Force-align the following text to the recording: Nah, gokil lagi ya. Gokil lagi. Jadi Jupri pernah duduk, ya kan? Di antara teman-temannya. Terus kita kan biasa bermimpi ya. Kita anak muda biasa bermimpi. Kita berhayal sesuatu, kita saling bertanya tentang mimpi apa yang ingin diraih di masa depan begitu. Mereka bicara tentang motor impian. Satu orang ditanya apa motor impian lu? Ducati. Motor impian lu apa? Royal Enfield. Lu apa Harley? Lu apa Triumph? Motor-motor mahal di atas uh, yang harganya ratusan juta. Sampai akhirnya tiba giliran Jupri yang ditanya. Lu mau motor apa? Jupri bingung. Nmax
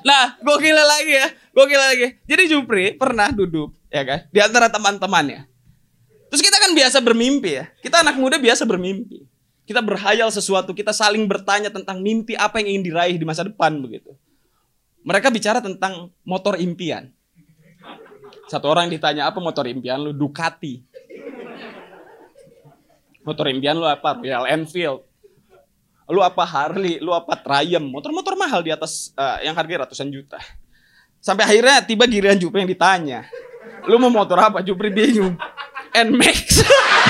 Nah, 0.00 0.40
gokil 0.40 0.72
lagi 0.72 1.12
ya. 1.12 1.26
Gokil 1.52 1.76
lagi. 1.76 2.06
Jadi 2.24 2.42
Jupri 2.48 2.96
pernah 2.96 3.28
duduk, 3.28 3.76
ya 3.92 4.02
kan? 4.08 4.24
Di 4.32 4.40
antara 4.40 4.72
teman-temannya. 4.72 5.44
Terus 6.32 6.40
kita 6.40 6.56
kan 6.56 6.72
biasa 6.72 7.04
bermimpi 7.04 7.60
ya. 7.60 7.68
Kita 7.84 8.00
anak 8.00 8.16
muda 8.16 8.40
biasa 8.40 8.64
bermimpi. 8.64 9.28
Kita 9.68 9.84
berhayal 9.84 10.32
sesuatu, 10.32 10.72
kita 10.72 10.90
saling 10.90 11.28
bertanya 11.28 11.68
tentang 11.68 12.00
mimpi 12.00 12.34
apa 12.34 12.58
yang 12.64 12.76
ingin 12.76 12.84
diraih 12.88 13.16
di 13.20 13.26
masa 13.28 13.44
depan 13.44 13.78
begitu. 13.78 14.16
Mereka 15.04 15.28
bicara 15.28 15.60
tentang 15.60 16.08
motor 16.24 16.56
impian. 16.56 17.12
Satu 18.50 18.72
orang 18.72 18.90
ditanya 18.90 19.28
apa 19.28 19.38
motor 19.38 19.68
impian 19.68 20.02
lu? 20.02 20.10
Ducati. 20.16 20.82
Motor 23.22 23.46
impian 23.52 23.78
lu 23.78 23.86
apa? 23.86 24.18
Royal 24.18 24.50
Enfield. 24.50 25.06
Lu 26.12 26.20
apa 26.20 26.44
Harley? 26.44 27.00
Lu 27.00 27.16
apa 27.16 27.40
Triumph? 27.40 27.88
Motor-motor 27.88 28.36
mahal 28.36 28.60
di 28.60 28.68
atas 28.68 29.16
uh, 29.16 29.40
yang 29.40 29.56
harganya 29.56 29.88
ratusan 29.88 30.12
juta. 30.12 30.36
Sampai 31.24 31.48
akhirnya 31.48 31.80
tiba 31.80 32.04
giliran 32.04 32.36
Jupri 32.36 32.60
yang 32.60 32.68
ditanya. 32.68 33.24
Lu 33.88 33.96
mau 33.96 34.12
motor 34.12 34.36
apa? 34.36 34.60
Jupri 34.60 34.92
bingung. 34.92 35.40
Nmax 35.92 36.60